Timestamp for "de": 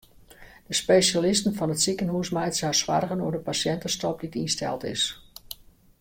0.67-0.73, 3.35-3.41